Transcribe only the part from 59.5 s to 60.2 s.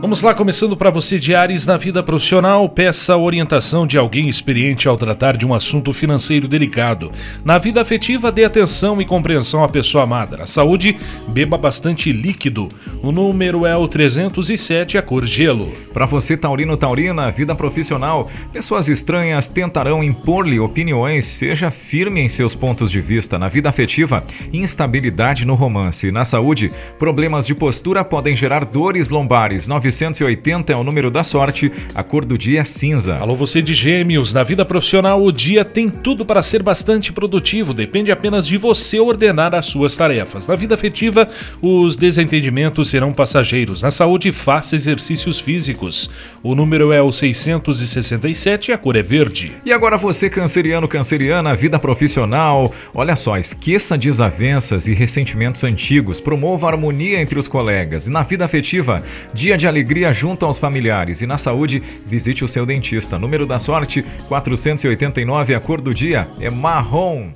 de alegria alegria